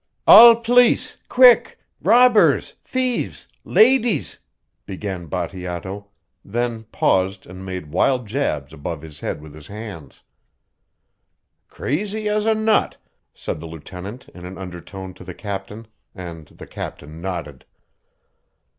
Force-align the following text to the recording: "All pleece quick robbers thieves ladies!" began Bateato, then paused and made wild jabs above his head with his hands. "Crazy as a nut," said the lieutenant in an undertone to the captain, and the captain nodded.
"All 0.25 0.55
pleece 0.55 1.17
quick 1.29 1.77
robbers 2.01 2.73
thieves 2.83 3.47
ladies!" 3.63 4.39
began 4.87 5.27
Bateato, 5.27 6.07
then 6.43 6.85
paused 6.85 7.45
and 7.45 7.63
made 7.63 7.91
wild 7.91 8.25
jabs 8.25 8.73
above 8.73 9.03
his 9.03 9.19
head 9.19 9.39
with 9.43 9.53
his 9.53 9.67
hands. 9.67 10.23
"Crazy 11.67 12.27
as 12.27 12.47
a 12.47 12.55
nut," 12.55 12.97
said 13.35 13.59
the 13.59 13.67
lieutenant 13.67 14.27
in 14.29 14.43
an 14.43 14.57
undertone 14.57 15.13
to 15.13 15.23
the 15.23 15.35
captain, 15.35 15.85
and 16.15 16.47
the 16.47 16.65
captain 16.65 17.21
nodded. 17.21 17.63